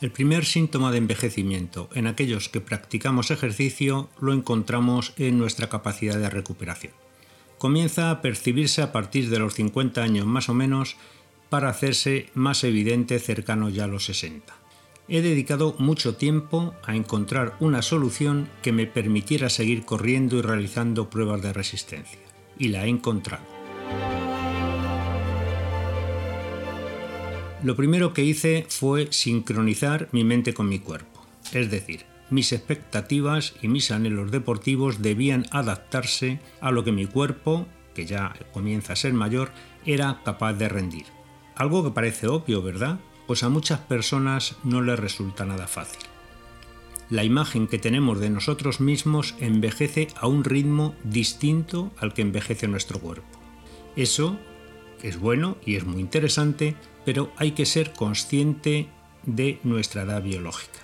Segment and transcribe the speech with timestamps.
[0.00, 6.18] El primer síntoma de envejecimiento en aquellos que practicamos ejercicio lo encontramos en nuestra capacidad
[6.18, 6.92] de recuperación.
[7.58, 10.96] Comienza a percibirse a partir de los 50 años más o menos
[11.48, 14.52] para hacerse más evidente cercano ya a los 60.
[15.06, 21.10] He dedicado mucho tiempo a encontrar una solución que me permitiera seguir corriendo y realizando
[21.10, 22.18] pruebas de resistencia.
[22.58, 23.53] Y la he encontrado.
[27.64, 31.24] Lo primero que hice fue sincronizar mi mente con mi cuerpo,
[31.54, 37.66] es decir, mis expectativas y mis anhelos deportivos debían adaptarse a lo que mi cuerpo,
[37.94, 39.50] que ya comienza a ser mayor,
[39.86, 41.06] era capaz de rendir.
[41.56, 43.00] Algo que parece obvio, ¿verdad?
[43.26, 46.02] Pues a muchas personas no les resulta nada fácil.
[47.08, 52.68] La imagen que tenemos de nosotros mismos envejece a un ritmo distinto al que envejece
[52.68, 53.40] nuestro cuerpo.
[53.96, 54.38] Eso
[55.02, 58.88] es bueno y es muy interesante, pero hay que ser consciente
[59.24, 60.80] de nuestra edad biológica.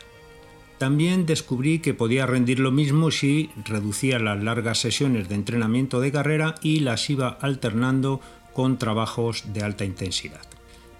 [0.78, 6.10] También descubrí que podía rendir lo mismo si reducía las largas sesiones de entrenamiento de
[6.10, 8.20] carrera y las iba alternando
[8.54, 10.41] con trabajos de alta intensidad.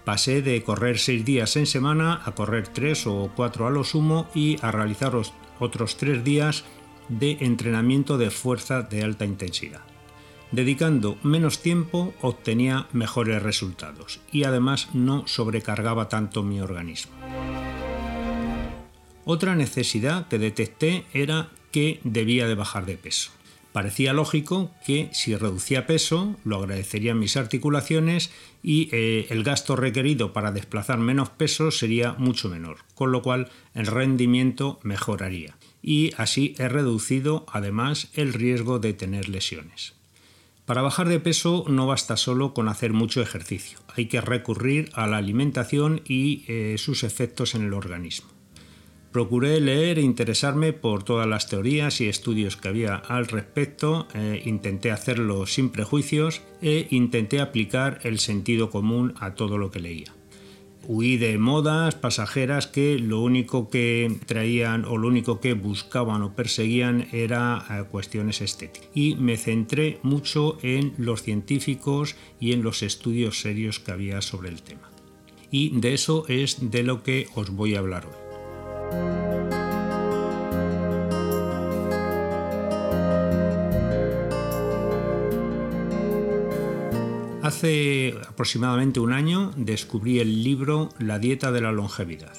[0.05, 4.29] Pasé de correr seis días en semana a correr tres o cuatro a lo sumo
[4.35, 5.13] y a realizar
[5.59, 6.65] otros tres días
[7.09, 9.90] de entrenamiento de fuerza de alta intensidad.
[10.53, 17.13] Dedicando menos tiempo obtenía mejores resultados y además no sobrecargaba tanto mi organismo.
[19.25, 23.31] Otra necesidad que detecté era que debía de bajar de peso.
[23.73, 28.33] Parecía lógico que si reducía peso lo agradecerían mis articulaciones
[28.65, 33.49] y eh, el gasto requerido para desplazar menos peso sería mucho menor, con lo cual
[33.75, 35.57] el rendimiento mejoraría.
[35.81, 40.00] Y así he reducido además el riesgo de tener lesiones.
[40.71, 45.09] Para bajar de peso no basta solo con hacer mucho ejercicio, hay que recurrir a
[45.09, 48.31] la alimentación y eh, sus efectos en el organismo.
[49.11, 54.43] Procuré leer e interesarme por todas las teorías y estudios que había al respecto, eh,
[54.45, 60.20] intenté hacerlo sin prejuicios e intenté aplicar el sentido común a todo lo que leía
[60.93, 66.35] huí de modas pasajeras que lo único que traían o lo único que buscaban o
[66.35, 68.91] perseguían era eh, cuestiones estéticas.
[68.93, 74.49] Y me centré mucho en los científicos y en los estudios serios que había sobre
[74.49, 74.91] el tema.
[75.53, 79.30] Y de eso es de lo que os voy a hablar hoy.
[87.51, 92.33] Hace aproximadamente un año descubrí el libro La dieta de la longevidad.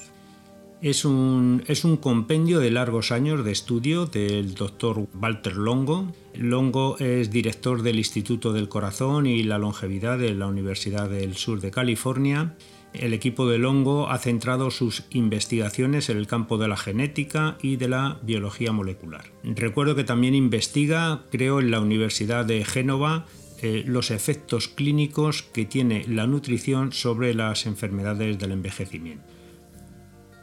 [0.80, 6.10] Es un, es un, compendio de largos años de estudio del doctor Walter Longo.
[6.34, 11.60] Longo es director del Instituto del Corazón y la Longevidad de la Universidad del Sur
[11.60, 12.56] de California.
[12.94, 17.76] El equipo de Longo ha centrado sus investigaciones en el campo de la genética y
[17.76, 19.24] de la biología molecular.
[19.44, 23.26] Recuerdo que también investiga, creo, en la Universidad de Génova
[23.62, 29.24] eh, los efectos clínicos que tiene la nutrición sobre las enfermedades del envejecimiento.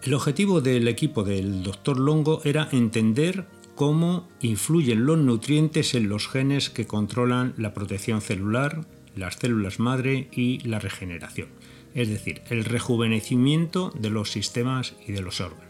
[0.03, 1.99] El objetivo del equipo del Dr.
[1.99, 8.85] Longo era entender cómo influyen los nutrientes en los genes que controlan la protección celular,
[9.15, 11.49] las células madre y la regeneración,
[11.93, 15.68] es decir, el rejuvenecimiento de los sistemas y de los órganos.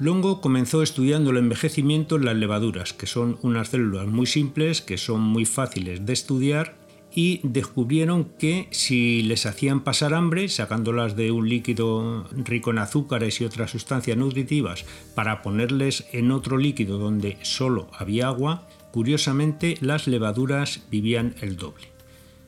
[0.00, 4.96] Longo comenzó estudiando el envejecimiento en las levaduras, que son unas células muy simples, que
[4.96, 6.74] son muy fáciles de estudiar,
[7.14, 13.42] y descubrieron que si les hacían pasar hambre, sacándolas de un líquido rico en azúcares
[13.42, 20.06] y otras sustancias nutritivas, para ponerles en otro líquido donde solo había agua, curiosamente las
[20.06, 21.88] levaduras vivían el doble.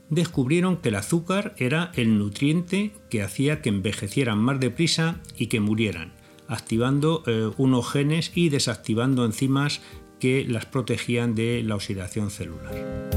[0.09, 5.59] Descubrieron que el azúcar era el nutriente que hacía que envejecieran más deprisa y que
[5.59, 9.81] murieran activando eh, unos genes y desactivando enzimas
[10.19, 13.09] que las protegían de la oxidación celular.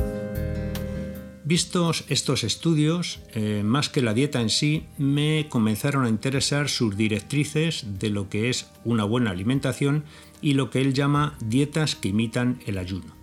[1.44, 6.96] Vistos estos estudios, eh, más que la dieta en sí, me comenzaron a interesar sus
[6.96, 10.02] directrices de lo que es una buena alimentación
[10.43, 13.14] y lo que él llama dietas que imitan el ayuno.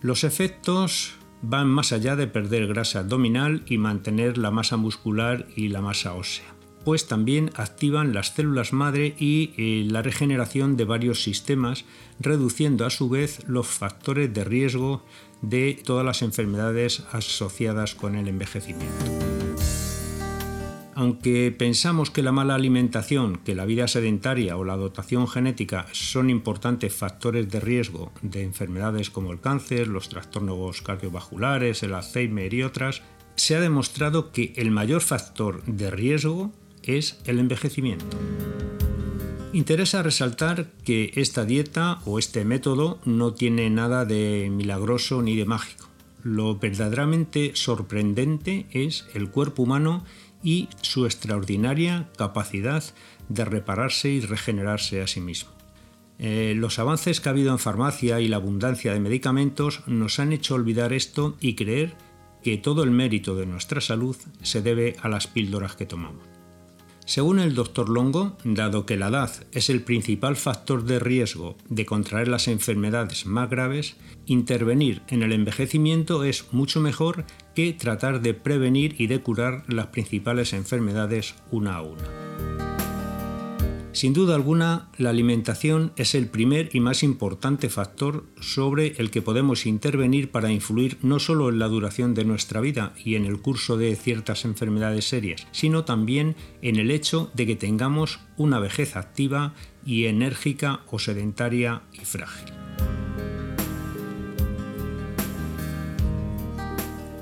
[0.00, 1.12] Los efectos
[1.42, 6.14] van más allá de perder grasa abdominal y mantener la masa muscular y la masa
[6.14, 6.51] ósea
[6.84, 11.84] pues también activan las células madre y eh, la regeneración de varios sistemas,
[12.20, 15.02] reduciendo a su vez los factores de riesgo
[15.40, 19.04] de todas las enfermedades asociadas con el envejecimiento.
[20.94, 26.28] Aunque pensamos que la mala alimentación, que la vida sedentaria o la dotación genética son
[26.28, 32.62] importantes factores de riesgo de enfermedades como el cáncer, los trastornos cardiovasculares, el Alzheimer y
[32.62, 33.02] otras,
[33.36, 36.52] se ha demostrado que el mayor factor de riesgo
[36.84, 38.16] es el envejecimiento.
[39.52, 45.44] Interesa resaltar que esta dieta o este método no tiene nada de milagroso ni de
[45.44, 45.88] mágico.
[46.22, 50.04] Lo verdaderamente sorprendente es el cuerpo humano
[50.42, 52.82] y su extraordinaria capacidad
[53.28, 55.50] de repararse y regenerarse a sí mismo.
[56.18, 60.32] Eh, los avances que ha habido en farmacia y la abundancia de medicamentos nos han
[60.32, 61.94] hecho olvidar esto y creer
[62.42, 66.31] que todo el mérito de nuestra salud se debe a las píldoras que tomamos.
[67.12, 71.84] Según el doctor Longo, dado que la edad es el principal factor de riesgo de
[71.84, 78.32] contraer las enfermedades más graves, intervenir en el envejecimiento es mucho mejor que tratar de
[78.32, 82.51] prevenir y de curar las principales enfermedades una a una.
[83.92, 89.20] Sin duda alguna, la alimentación es el primer y más importante factor sobre el que
[89.20, 93.42] podemos intervenir para influir no solo en la duración de nuestra vida y en el
[93.42, 98.96] curso de ciertas enfermedades serias, sino también en el hecho de que tengamos una vejez
[98.96, 99.52] activa
[99.84, 102.50] y enérgica o sedentaria y frágil.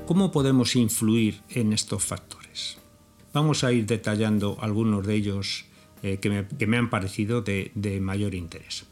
[0.05, 2.77] ¿Cómo podemos influir en estos factores?
[3.33, 5.65] Vamos a ir detallando algunos de ellos
[6.03, 8.85] eh, que, me, han parecido de, mayor interés.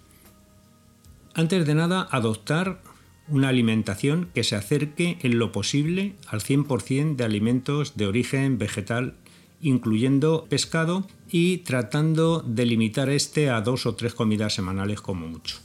[1.33, 2.81] Antes de nada, adoptar
[3.27, 9.15] una alimentación que se acerque en lo posible al 100% de alimentos de origen vegetal,
[9.61, 15.57] incluyendo pescado y tratando de limitar este a dos o tres comidas semanales como mucho.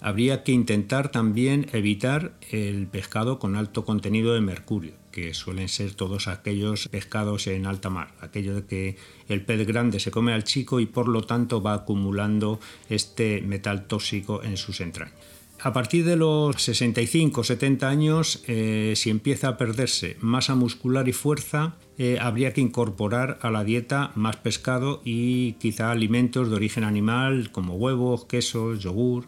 [0.00, 5.94] Habría que intentar también evitar el pescado con alto contenido de mercurio, que suelen ser
[5.94, 8.96] todos aquellos pescados en alta mar, aquello de que
[9.28, 13.86] el pez grande se come al chico y por lo tanto va acumulando este metal
[13.86, 15.16] tóxico en sus entrañas.
[15.60, 21.74] A partir de los 65-70 años, eh, si empieza a perderse masa muscular y fuerza,
[21.98, 27.50] eh, habría que incorporar a la dieta más pescado y quizá alimentos de origen animal
[27.50, 29.26] como huevos, quesos, yogur.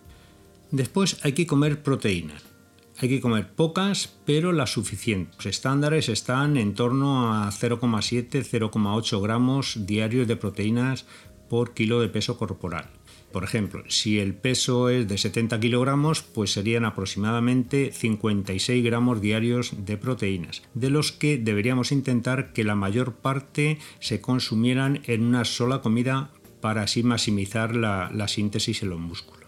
[0.70, 2.44] Después hay que comer proteínas.
[2.99, 5.37] Hay que comer pocas, pero las suficientes.
[5.37, 11.06] Los estándares están en torno a 0,7-0,8 gramos diarios de proteínas
[11.49, 12.90] por kilo de peso corporal.
[13.32, 19.73] Por ejemplo, si el peso es de 70 kilogramos, pues serían aproximadamente 56 gramos diarios
[19.78, 25.44] de proteínas, de los que deberíamos intentar que la mayor parte se consumieran en una
[25.44, 29.39] sola comida para así maximizar la, la síntesis en los músculos.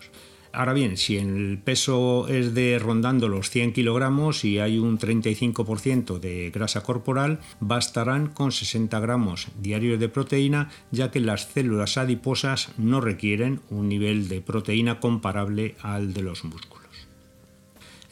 [0.55, 6.19] Ahora bien, si el peso es de rondando los 100 kilogramos y hay un 35%
[6.19, 12.73] de grasa corporal, bastarán con 60 gramos diarios de proteína, ya que las células adiposas
[12.77, 16.82] no requieren un nivel de proteína comparable al de los músculos.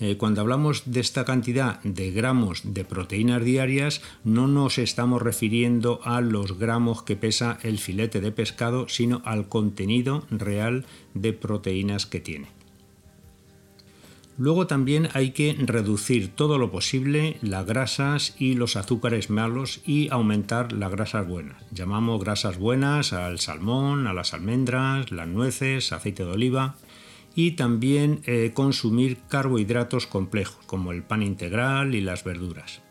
[0.01, 6.01] Eh, cuando hablamos de esta cantidad de gramos de proteínas diarias, no nos estamos refiriendo
[6.05, 12.07] a los gramos que pesa el filete de pescado, sino al contenido real de proteínas
[12.07, 12.49] que tiene.
[14.39, 20.09] Luego también hay que reducir todo lo posible las grasas y los azúcares malos y
[20.09, 21.63] aumentar las grasas buenas.
[21.73, 26.77] Llamamos grasas buenas al salmón, a las almendras, las nueces, aceite de oliva
[27.35, 32.83] y también eh, consumir carbohidratos complejos como el pan integral y las verduras.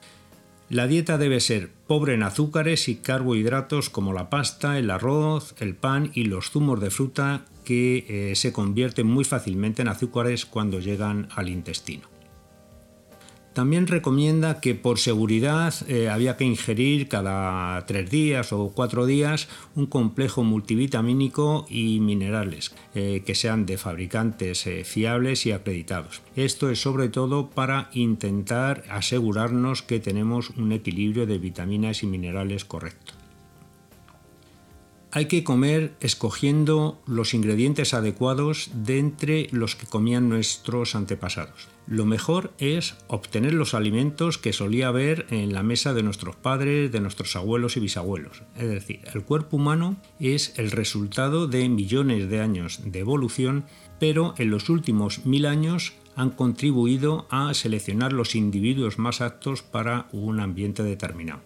[0.69, 5.75] La dieta debe ser pobre en azúcares y carbohidratos como la pasta, el arroz, el
[5.75, 10.79] pan y los zumos de fruta que eh, se convierten muy fácilmente en azúcares cuando
[10.79, 12.18] llegan al intestino.
[13.53, 19.47] También recomienda que por seguridad eh, había que ingerir cada tres días o cuatro días
[19.75, 26.21] un complejo multivitamínico y minerales eh, que sean de fabricantes eh, fiables y acreditados.
[26.35, 32.65] Esto es sobre todo para intentar asegurarnos que tenemos un equilibrio de vitaminas y minerales
[32.65, 33.13] correcto.
[35.11, 41.67] Hay que comer escogiendo los ingredientes adecuados de entre los que comían nuestros antepasados.
[41.89, 46.91] Lo mejor es obtener los alimentos que solía haber en la mesa de nuestros padres,
[46.91, 48.43] de nuestros abuelos y bisabuelos.
[48.55, 53.65] Es decir, el cuerpo humano es el resultado de millones de años de evolución,
[53.99, 60.09] pero en los últimos mil años han contribuido a seleccionar los individuos más aptos para
[60.11, 61.41] un ambiente determinado.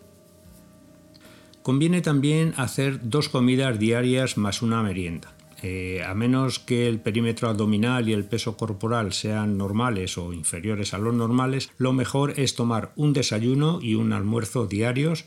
[1.62, 5.34] Conviene también hacer dos comidas diarias más una merienda.
[5.66, 10.94] Eh, a menos que el perímetro abdominal y el peso corporal sean normales o inferiores
[10.94, 15.26] a los normales, lo mejor es tomar un desayuno y un almuerzo diarios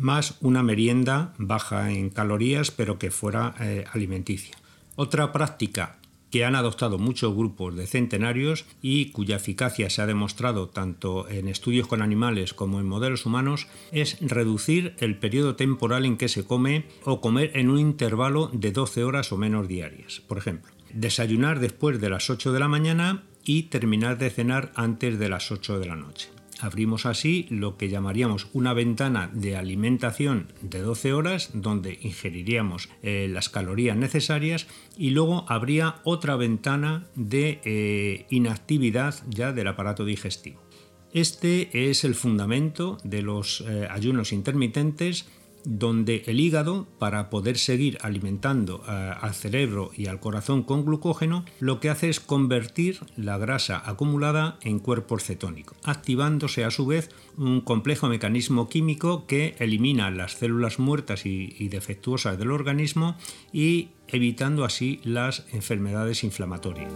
[0.00, 4.56] más una merienda baja en calorías pero que fuera eh, alimenticia.
[4.96, 5.97] Otra práctica
[6.30, 11.48] que han adoptado muchos grupos de centenarios y cuya eficacia se ha demostrado tanto en
[11.48, 16.44] estudios con animales como en modelos humanos, es reducir el periodo temporal en que se
[16.44, 20.22] come o comer en un intervalo de 12 horas o menos diarias.
[20.26, 25.18] Por ejemplo, desayunar después de las 8 de la mañana y terminar de cenar antes
[25.18, 26.37] de las 8 de la noche.
[26.60, 33.28] Abrimos así lo que llamaríamos una ventana de alimentación de 12 horas donde ingeriríamos eh,
[33.30, 40.60] las calorías necesarias y luego habría otra ventana de eh, inactividad ya del aparato digestivo.
[41.12, 45.26] Este es el fundamento de los eh, ayunos intermitentes
[45.68, 51.44] donde el hígado, para poder seguir alimentando eh, al cerebro y al corazón con glucógeno,
[51.60, 57.10] lo que hace es convertir la grasa acumulada en cuerpos cetónicos, activándose a su vez
[57.36, 63.16] un complejo mecanismo químico que elimina las células muertas y defectuosas del organismo
[63.52, 66.92] y evitando así las enfermedades inflamatorias.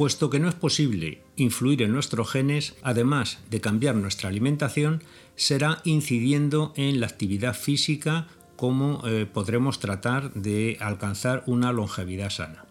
[0.00, 5.02] Puesto que no es posible influir en nuestros genes, además de cambiar nuestra alimentación,
[5.36, 8.26] será incidiendo en la actividad física
[8.56, 12.64] como eh, podremos tratar de alcanzar una longevidad sana.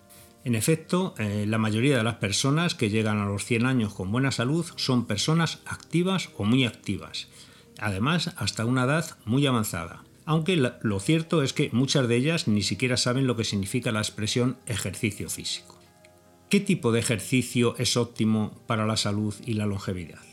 [0.44, 4.12] En efecto, eh, la mayoría de las personas que llegan a los 100 años con
[4.12, 7.28] buena salud son personas activas o muy activas,
[7.78, 10.04] además hasta una edad muy avanzada.
[10.26, 14.00] Aunque lo cierto es que muchas de ellas ni siquiera saben lo que significa la
[14.00, 15.79] expresión ejercicio físico.
[16.50, 20.24] ¿Qué tipo de ejercicio es óptimo para la salud y la longevidad?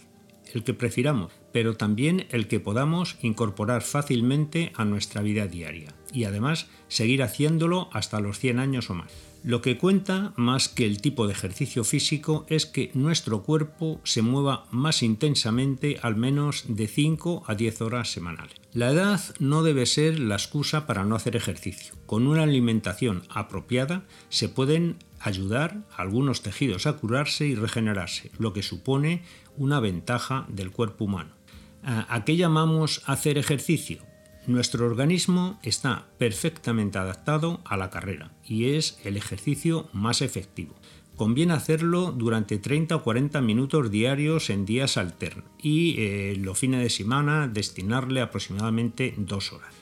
[0.54, 6.24] El que prefiramos, pero también el que podamos incorporar fácilmente a nuestra vida diaria y
[6.24, 9.12] además seguir haciéndolo hasta los 100 años o más.
[9.44, 14.22] Lo que cuenta más que el tipo de ejercicio físico es que nuestro cuerpo se
[14.22, 18.54] mueva más intensamente al menos de 5 a 10 horas semanales.
[18.72, 21.94] La edad no debe ser la excusa para no hacer ejercicio.
[22.06, 24.96] Con una alimentación apropiada se pueden
[25.26, 29.22] ayudar a algunos tejidos a curarse y regenerarse, lo que supone
[29.56, 31.34] una ventaja del cuerpo humano.
[31.82, 33.98] ¿A qué llamamos hacer ejercicio?
[34.46, 40.74] Nuestro organismo está perfectamente adaptado a la carrera y es el ejercicio más efectivo.
[41.16, 46.82] Conviene hacerlo durante 30 o 40 minutos diarios en días alternos y eh, los fines
[46.82, 49.74] de semana destinarle aproximadamente dos horas.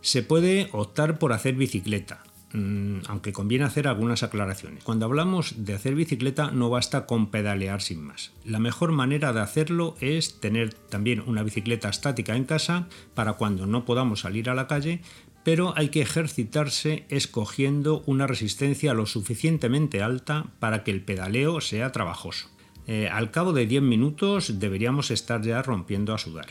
[0.00, 4.82] Se puede optar por hacer bicicleta, aunque conviene hacer algunas aclaraciones.
[4.82, 8.32] Cuando hablamos de hacer bicicleta no basta con pedalear sin más.
[8.44, 13.66] La mejor manera de hacerlo es tener también una bicicleta estática en casa para cuando
[13.66, 15.00] no podamos salir a la calle,
[15.44, 21.92] pero hay que ejercitarse escogiendo una resistencia lo suficientemente alta para que el pedaleo sea
[21.92, 22.48] trabajoso.
[22.86, 26.46] Eh, al cabo de 10 minutos deberíamos estar ya rompiendo a sudar.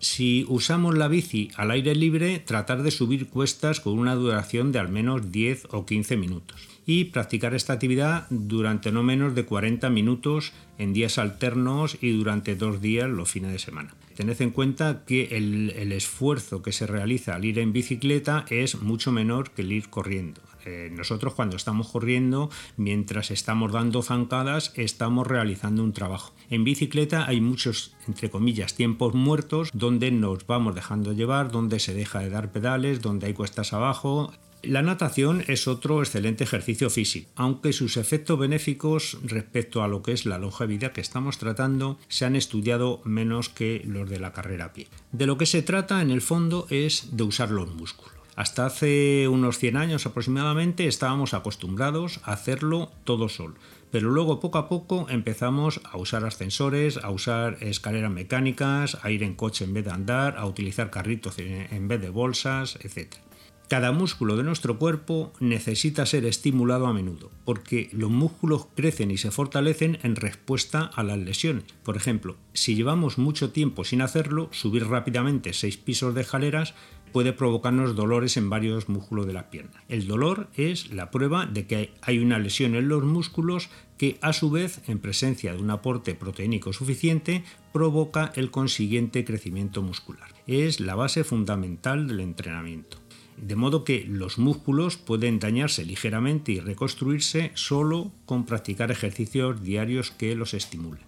[0.00, 4.78] Si usamos la bici al aire libre, tratar de subir cuestas con una duración de
[4.78, 9.90] al menos 10 o 15 minutos y practicar esta actividad durante no menos de 40
[9.90, 13.94] minutos en días alternos y durante dos días los fines de semana.
[14.16, 19.12] Tened en cuenta que el, esfuerzo que se realiza al ir en bicicleta es mucho
[19.12, 20.40] menor que el ir corriendo.
[20.68, 26.34] Eh, nosotros cuando estamos corriendo, mientras estamos dando zancadas, estamos realizando un trabajo.
[26.50, 31.94] En bicicleta hay muchos, entre comillas, tiempos muertos donde nos vamos dejando llevar, donde se
[31.94, 34.32] deja de dar pedales, donde hay cuestas abajo.
[34.62, 40.12] La natación es otro excelente ejercicio físico, aunque sus efectos benéficos respecto a lo que
[40.12, 44.66] es la longevidad que estamos tratando se han estudiado menos que los de la carrera
[44.66, 44.88] a pie.
[45.12, 48.17] De lo que se trata en el fondo es de usar los músculos.
[48.38, 53.56] Hasta hace unos 100 años aproximadamente estábamos acostumbrados a hacerlo todo solo,
[53.90, 59.24] pero luego poco a poco empezamos a usar ascensores, a usar escaleras mecánicas, a ir
[59.24, 63.16] en coche en vez de andar, a utilizar carritos en vez de bolsas, etc.
[63.68, 69.18] Cada músculo de nuestro cuerpo necesita ser estimulado a menudo, porque los músculos crecen y
[69.18, 71.64] se fortalecen en respuesta a las lesiones.
[71.82, 76.72] Por ejemplo, si llevamos mucho tiempo sin hacerlo, subir rápidamente seis pisos de escaleras
[77.12, 79.84] puede provocarnos dolores en varios músculos de la pierna.
[79.90, 84.32] El dolor es la prueba de que hay una lesión en los músculos que a
[84.32, 87.44] su vez, en presencia de un aporte proteínico suficiente,
[87.74, 90.28] provoca el consiguiente crecimiento muscular.
[90.46, 92.96] Es la base fundamental del entrenamiento
[93.40, 100.10] de modo que los músculos pueden dañarse ligeramente y reconstruirse solo con practicar ejercicios diarios
[100.10, 101.06] que los estimulen.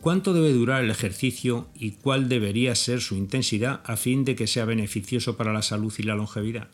[0.00, 4.46] ¿Cuánto debe durar el ejercicio y cuál debería ser su intensidad a fin de que
[4.46, 6.68] sea beneficioso para la salud y la longevidad?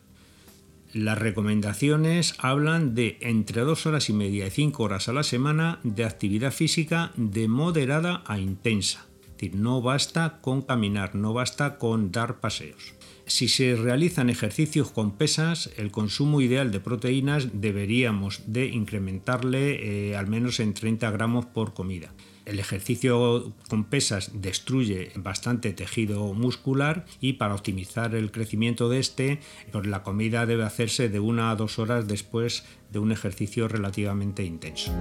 [0.93, 5.79] Las recomendaciones hablan de entre 2 horas y media y 5 horas a la semana
[5.83, 9.05] de actividad física de moderada a intensa
[9.35, 12.93] Decir, no basta con caminar, no basta con dar paseos.
[13.27, 20.15] Si se realizan ejercicios con pesas, el consumo ideal de proteínas deberíamos de incrementarle eh,
[20.15, 22.13] al menos en 30 gramos por comida.
[22.45, 29.39] El ejercicio con pesas destruye bastante tejido muscular y para optimizar el crecimiento de este,
[29.71, 34.43] pues la comida debe hacerse de una a dos horas después de un ejercicio relativamente
[34.43, 34.93] intenso.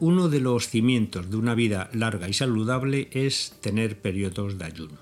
[0.00, 4.98] Uno de los cimientos de una vida larga y saludable es tener periodos de ayuno.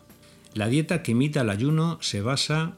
[0.54, 2.76] La dieta que imita el ayuno se basa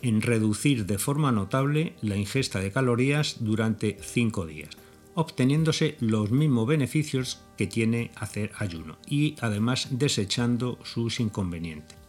[0.00, 4.70] en reducir de forma notable la ingesta de calorías durante 5 días
[5.16, 12.05] obteniéndose los mismos beneficios que tiene hacer ayuno y además desechando sus inconvenientes.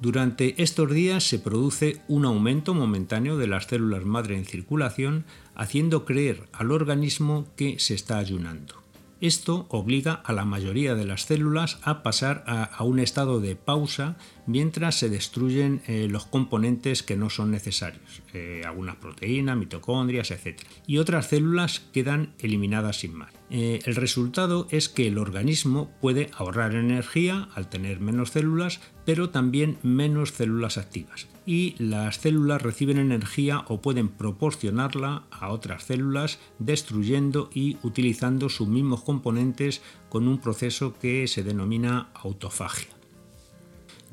[0.00, 5.24] Durante estos días se produce un aumento momentáneo de las células madre en circulación,
[5.54, 8.82] haciendo creer al organismo que se está ayunando.
[9.20, 14.16] Esto obliga a la mayoría de las células a pasar a, un estado de pausa
[14.46, 20.60] mientras se destruyen eh, los componentes que no son necesarios, eh, algunas proteínas, mitocondrias, etc.
[20.86, 23.32] Y otras células quedan eliminadas sin más.
[23.50, 29.30] Eh, el resultado es que el organismo puede ahorrar energía al tener menos células, pero
[29.30, 31.28] también menos células activas.
[31.46, 38.66] Y las células reciben energía o pueden proporcionarla a otras células destruyendo y utilizando sus
[38.66, 42.88] mismos componentes con un proceso que se denomina autofagia.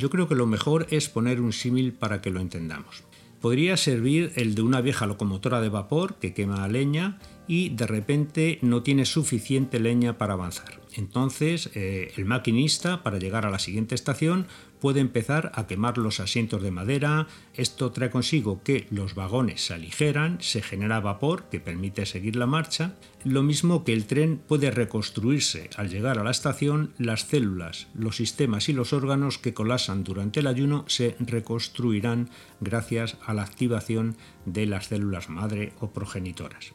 [0.01, 3.03] Yo creo que lo mejor es poner un símil para que lo entendamos.
[3.39, 8.58] Podría servir el de una vieja locomotora de vapor que quema leña y de repente
[8.63, 10.81] no tiene suficiente leña para avanzar.
[10.96, 14.48] Entonces eh, el maquinista para llegar a la siguiente estación
[14.81, 17.27] puede empezar a quemar los asientos de madera.
[17.53, 22.47] Esto trae consigo que los vagones se aligeran, se genera vapor que permite seguir la
[22.47, 22.95] marcha.
[23.23, 28.17] Lo mismo que el tren puede reconstruirse al llegar a la estación, las células, los
[28.17, 34.17] sistemas y los órganos que colasan durante el ayuno se reconstruirán gracias a la activación
[34.46, 36.74] de las células madre o progenitoras.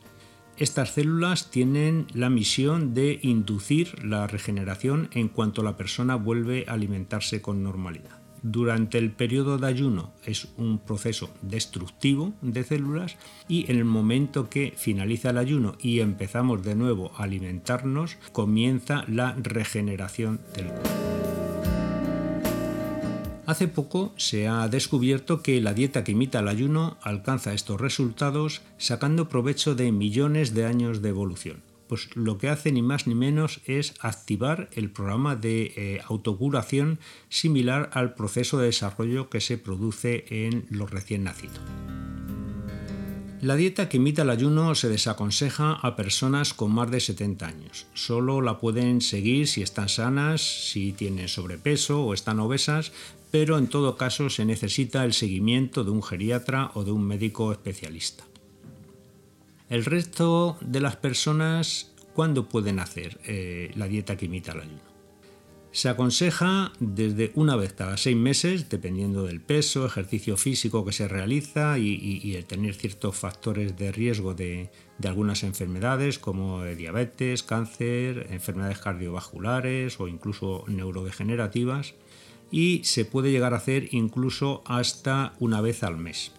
[0.59, 6.73] Estas células tienen la misión de inducir la regeneración en cuanto la persona vuelve a
[6.73, 8.23] alimentarse con normalidad.
[8.42, 14.49] Durante el periodo de ayuno es un proceso destructivo de células y en el momento
[14.49, 21.46] que finaliza el ayuno y empezamos de nuevo a alimentarnos, comienza la regeneración del cuerpo.
[23.47, 28.63] Hace poco se ha descubierto que la dieta que imita el ayuno alcanza estos resultados
[28.77, 31.63] sacando provecho de millones de años de evolución.
[31.87, 36.99] Pues lo que hace ni más ni menos es activar el programa de eh, autocuración
[37.29, 41.61] similar al proceso de desarrollo que se produce en los recién nacidos.
[43.43, 47.87] La dieta que imita el ayuno se desaconseja a personas con más de 70 años.
[47.93, 52.93] Solo la pueden seguir si están sanas, si tienen sobrepeso o están obesas,
[53.31, 57.53] pero en todo caso se necesita el seguimiento de un geriatra o de un médico
[57.53, 58.25] especialista.
[59.69, 64.97] El resto de las personas, ¿cuándo pueden hacer eh, la dieta que imita el ayuno?
[65.73, 71.07] Se aconseja desde una vez cada seis meses, dependiendo del peso, ejercicio físico que se
[71.07, 78.29] realiza y, el tener ciertos factores de riesgo de, de algunas enfermedades como diabetes, cáncer,
[78.31, 81.95] enfermedades cardiovasculares o incluso neurodegenerativas
[82.51, 86.33] y se puede llegar a hacer incluso hasta una vez al mes.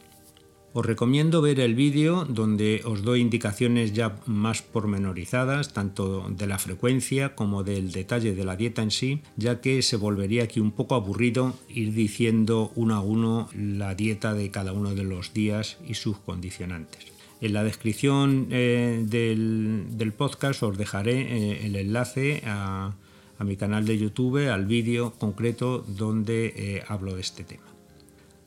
[0.74, 6.60] Os recomiendo ver el vídeo donde os doy indicaciones ya más pormenorizadas, tanto de la
[6.60, 10.72] frecuencia como del detalle de la dieta en sí, ya que se volvería aquí un
[10.72, 15.78] poco aburrido ir diciendo uno a uno la dieta de cada uno de los días
[15.88, 17.08] y sus condicionantes.
[17.42, 22.94] En la descripción eh, del, podcast os dejaré eh, el enlace a,
[23.40, 27.64] a mi canal de YouTube, al vídeo concreto donde eh, hablo de este tema.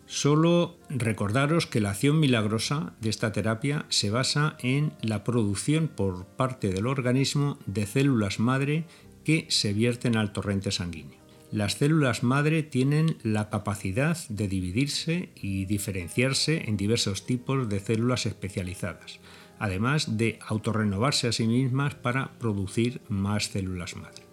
[0.07, 6.27] Solo recordaros que la acción milagrosa de esta terapia se basa en la producción por
[6.27, 8.87] parte del organismo de células madre
[9.25, 11.21] que se vierten al torrente sanguíneo.
[11.53, 18.27] Las células madre tienen la capacidad de dividirse y diferenciarse en diversos tipos de células
[18.27, 19.21] especializadas,
[19.61, 24.30] además de autorrenovarse a sí mismas para producir más células madre.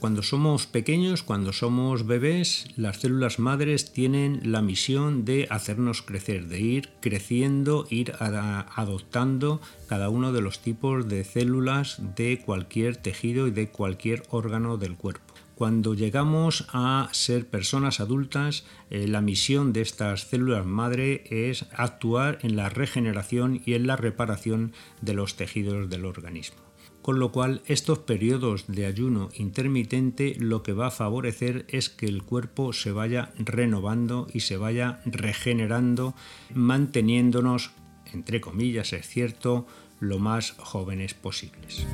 [0.00, 6.46] Cuando somos pequeños, cuando somos bebés, las células madres tienen la misión de hacernos crecer,
[6.46, 13.48] de ir creciendo, ir adoptando cada uno de los tipos de células de cualquier tejido
[13.48, 15.34] y de cualquier órgano del cuerpo.
[15.56, 22.38] Cuando llegamos a ser personas adultas, eh, la misión de estas células madre es actuar
[22.42, 26.67] en la regeneración y en la reparación de los tejidos del organismo
[27.08, 32.04] con lo cual estos periodos de ayuno intermitente lo que va a favorecer es que
[32.04, 36.14] el cuerpo se vaya renovando y se vaya regenerando,
[36.52, 37.70] manteniéndonos,
[38.12, 39.66] entre comillas es cierto,
[40.00, 41.86] lo más jóvenes posibles.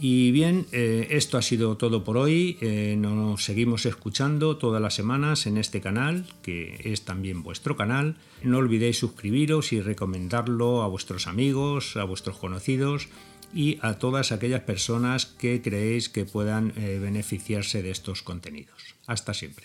[0.00, 2.56] Y bien, eh, esto ha sido todo por hoy.
[2.60, 8.16] Eh, nos seguimos escuchando todas las semanas en este canal, que es también vuestro canal.
[8.44, 13.08] No olvidéis suscribiros y recomendarlo a vuestros amigos, a vuestros conocidos
[13.52, 18.94] y a todas aquellas personas que creéis que puedan eh, beneficiarse de estos contenidos.
[19.06, 19.64] Hasta siempre.